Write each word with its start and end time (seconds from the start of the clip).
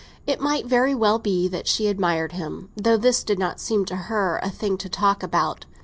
It 0.25 0.41
might 0.41 0.65
very 0.65 0.95
well 0.95 1.19
be 1.19 1.47
that 1.49 1.67
she 1.67 1.85
admired 1.85 2.31
him—though 2.31 2.97
this 2.97 3.23
did 3.23 3.37
not 3.37 3.59
seem 3.59 3.85
to 3.85 3.95
her 4.09 4.39
a 4.41 4.49
thing 4.49 4.75
to 4.79 4.89
talk 4.89 5.21
about. 5.21 5.67